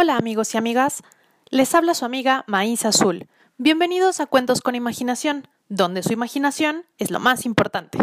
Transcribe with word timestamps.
Hola 0.00 0.16
amigos 0.16 0.54
y 0.54 0.58
amigas, 0.58 1.02
les 1.50 1.74
habla 1.74 1.92
su 1.92 2.04
amiga 2.04 2.44
Maíz 2.46 2.84
Azul. 2.84 3.26
Bienvenidos 3.56 4.20
a 4.20 4.26
Cuentos 4.26 4.60
con 4.60 4.76
Imaginación, 4.76 5.48
donde 5.68 6.04
su 6.04 6.12
imaginación 6.12 6.84
es 6.98 7.10
lo 7.10 7.18
más 7.18 7.44
importante. 7.44 7.98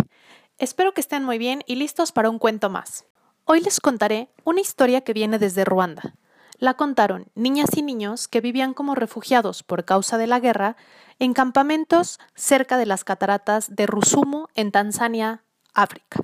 Espero 0.58 0.94
que 0.94 1.00
estén 1.00 1.24
muy 1.24 1.38
bien 1.38 1.64
y 1.66 1.76
listos 1.76 2.12
para 2.12 2.30
un 2.30 2.38
cuento 2.38 2.70
más. 2.70 3.06
Hoy 3.46 3.62
les 3.62 3.80
contaré 3.80 4.28
una 4.44 4.60
historia 4.60 5.06
que 5.06 5.14
viene 5.14 5.40
desde 5.40 5.64
Ruanda. 5.64 6.16
La 6.58 6.74
contaron 6.74 7.28
niñas 7.34 7.70
y 7.78 7.82
niños 7.82 8.28
que 8.28 8.42
vivían 8.42 8.74
como 8.74 8.94
refugiados 8.94 9.64
por 9.64 9.86
causa 9.86 10.18
de 10.18 10.28
la 10.28 10.42
guerra 10.42 10.76
en 11.20 11.34
campamentos 11.34 12.20
cerca 12.34 12.76
de 12.76 12.88
las 12.88 13.06
cataratas 13.06 13.74
de 13.74 13.86
Rusumo 13.86 14.50
en 14.54 14.74
Tanzania, 14.74 15.46
África. 15.74 16.20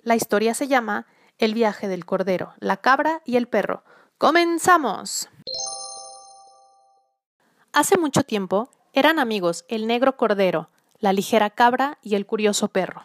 La 0.00 0.16
historia 0.16 0.52
se 0.52 0.66
llama 0.66 1.06
El 1.38 1.54
viaje 1.54 1.86
del 1.86 2.04
cordero, 2.04 2.54
la 2.58 2.78
cabra 2.78 3.22
y 3.24 3.36
el 3.36 3.46
perro, 3.46 3.84
¡Comenzamos! 4.16 5.28
Hace 7.72 7.98
mucho 7.98 8.22
tiempo 8.22 8.70
eran 8.92 9.18
amigos 9.18 9.64
el 9.68 9.88
negro 9.88 10.16
cordero, 10.16 10.70
la 11.00 11.12
ligera 11.12 11.50
cabra 11.50 11.98
y 12.00 12.14
el 12.14 12.24
curioso 12.24 12.68
perro. 12.68 13.02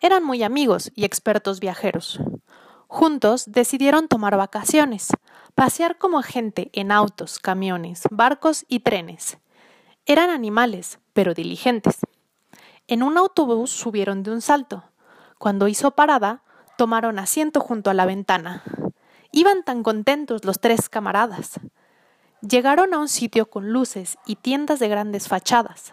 Eran 0.00 0.24
muy 0.24 0.42
amigos 0.42 0.90
y 0.96 1.04
expertos 1.04 1.60
viajeros. 1.60 2.18
Juntos 2.88 3.44
decidieron 3.46 4.08
tomar 4.08 4.36
vacaciones, 4.36 5.10
pasear 5.54 5.96
como 5.96 6.20
gente 6.22 6.70
en 6.72 6.90
autos, 6.90 7.38
camiones, 7.38 8.02
barcos 8.10 8.64
y 8.66 8.80
trenes. 8.80 9.38
Eran 10.06 10.28
animales, 10.28 10.98
pero 11.12 11.34
diligentes. 11.34 11.98
En 12.88 13.04
un 13.04 13.16
autobús 13.16 13.70
subieron 13.70 14.24
de 14.24 14.32
un 14.32 14.40
salto. 14.40 14.82
Cuando 15.38 15.68
hizo 15.68 15.92
parada, 15.92 16.42
tomaron 16.76 17.20
asiento 17.20 17.60
junto 17.60 17.90
a 17.90 17.94
la 17.94 18.06
ventana. 18.06 18.64
Iban 19.32 19.62
tan 19.64 19.82
contentos 19.82 20.44
los 20.44 20.60
tres 20.60 20.90
camaradas. 20.90 21.58
Llegaron 22.42 22.92
a 22.92 22.98
un 22.98 23.08
sitio 23.08 23.48
con 23.48 23.72
luces 23.72 24.18
y 24.26 24.36
tiendas 24.36 24.78
de 24.78 24.88
grandes 24.88 25.26
fachadas, 25.26 25.92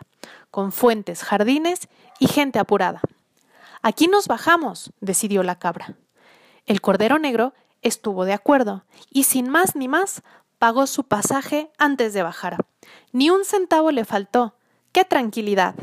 con 0.51 0.71
fuentes, 0.73 1.23
jardines 1.23 1.87
y 2.19 2.27
gente 2.27 2.59
apurada. 2.59 3.01
Aquí 3.81 4.07
nos 4.07 4.27
bajamos, 4.27 4.91
decidió 4.99 5.41
la 5.43 5.57
cabra. 5.57 5.95
El 6.65 6.81
Cordero 6.81 7.17
Negro 7.17 7.53
estuvo 7.81 8.25
de 8.25 8.33
acuerdo 8.33 8.83
y 9.09 9.23
sin 9.23 9.47
más 9.49 9.75
ni 9.75 9.87
más 9.87 10.21
pagó 10.57 10.85
su 10.85 11.05
pasaje 11.05 11.71
antes 11.77 12.13
de 12.13 12.23
bajar. 12.23 12.57
Ni 13.13 13.29
un 13.29 13.45
centavo 13.45 13.91
le 13.91 14.03
faltó. 14.03 14.55
¡Qué 14.91 15.05
tranquilidad! 15.05 15.75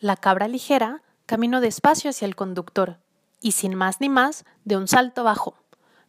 La 0.00 0.16
cabra 0.16 0.48
ligera 0.48 1.02
caminó 1.26 1.60
despacio 1.60 2.10
hacia 2.10 2.26
el 2.26 2.34
conductor 2.34 2.98
y 3.40 3.52
sin 3.52 3.76
más 3.76 4.00
ni 4.00 4.08
más 4.08 4.44
de 4.64 4.76
un 4.76 4.88
salto 4.88 5.22
bajó. 5.22 5.54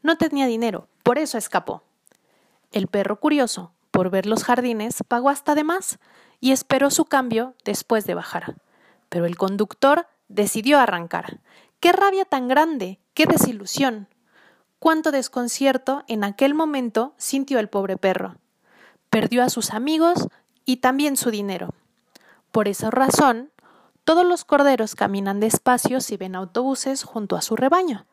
No 0.02 0.17
tenía 0.17 0.45
dinero, 0.45 0.88
por 1.03 1.17
eso 1.17 1.38
escapó. 1.38 1.83
El 2.72 2.88
perro 2.88 3.19
curioso, 3.19 3.73
por 3.92 4.09
ver 4.09 4.25
los 4.25 4.44
jardines, 4.44 5.03
pagó 5.08 5.30
hasta 5.30 5.56
de 5.56 5.64
más 5.64 6.00
y 6.39 6.52
esperó 6.52 6.91
su 6.91 7.06
cambio 7.06 7.56
después 7.66 8.06
de 8.06 8.14
bajar. 8.14 8.56
Pero 9.09 9.25
el 9.25 9.38
conductor 9.38 10.08
decidió 10.28 10.80
arrancar. 10.80 11.39
¡Qué 11.80 11.91
rabia 11.91 12.25
tan 12.25 12.47
grande! 12.47 13.00
¡Qué 13.14 13.25
desilusión! 13.25 14.08
Cuánto 14.80 15.11
desconcierto 15.11 16.03
en 16.08 16.23
aquel 16.23 16.53
momento 16.53 17.13
sintió 17.17 17.59
el 17.59 17.67
pobre 17.67 17.97
perro. 17.97 18.38
Perdió 19.09 19.44
a 19.44 19.50
sus 19.50 19.72
amigos 19.72 20.28
y 20.63 20.78
también 20.78 21.17
su 21.17 21.31
dinero. 21.31 21.73
Por 22.52 22.67
esa 22.67 22.89
razón, 22.89 23.52
todos 24.03 24.25
los 24.25 24.45
corderos 24.45 24.95
caminan 24.95 25.39
despacio 25.39 26.00
si 26.00 26.16
ven 26.16 26.36
autobuses 26.36 27.03
junto 27.03 27.36
a 27.36 27.41
su 27.41 27.56
rebaño. 27.56 28.06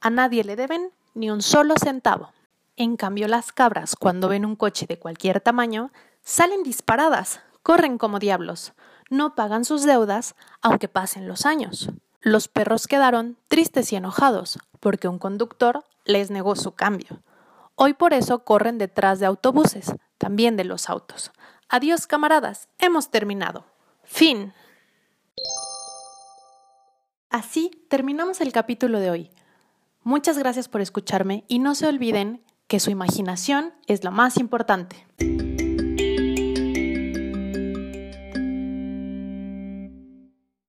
A 0.00 0.10
nadie 0.10 0.42
le 0.44 0.56
deben 0.56 0.90
ni 1.14 1.30
un 1.30 1.42
solo 1.42 1.74
centavo. 1.78 2.32
En 2.76 2.96
cambio, 2.96 3.26
las 3.28 3.52
cabras, 3.52 3.96
cuando 3.96 4.28
ven 4.28 4.44
un 4.44 4.56
coche 4.56 4.86
de 4.86 4.98
cualquier 4.98 5.40
tamaño, 5.40 5.90
salen 6.22 6.62
disparadas, 6.62 7.40
corren 7.62 7.98
como 7.98 8.18
diablos, 8.18 8.72
no 9.10 9.34
pagan 9.34 9.64
sus 9.64 9.84
deudas, 9.84 10.34
aunque 10.62 10.88
pasen 10.88 11.28
los 11.28 11.46
años. 11.46 11.90
Los 12.20 12.48
perros 12.48 12.86
quedaron 12.86 13.36
tristes 13.48 13.92
y 13.92 13.96
enojados, 13.96 14.58
porque 14.80 15.08
un 15.08 15.18
conductor 15.18 15.84
les 16.04 16.30
negó 16.30 16.56
su 16.56 16.72
cambio. 16.72 17.22
Hoy 17.74 17.94
por 17.94 18.12
eso 18.12 18.44
corren 18.44 18.78
detrás 18.78 19.20
de 19.20 19.26
autobuses, 19.26 19.94
también 20.18 20.56
de 20.56 20.64
los 20.64 20.88
autos. 20.90 21.30
Adiós, 21.68 22.06
camaradas, 22.06 22.68
hemos 22.78 23.10
terminado. 23.10 23.64
Fin. 24.04 24.52
Así 27.30 27.70
terminamos 27.88 28.40
el 28.40 28.52
capítulo 28.52 29.00
de 29.00 29.10
hoy. 29.10 29.30
Muchas 30.08 30.38
gracias 30.38 30.68
por 30.68 30.80
escucharme 30.80 31.44
y 31.48 31.58
no 31.58 31.74
se 31.74 31.86
olviden 31.86 32.42
que 32.66 32.80
su 32.80 32.90
imaginación 32.90 33.74
es 33.86 34.04
lo 34.04 34.10
más 34.10 34.38
importante. 34.38 35.06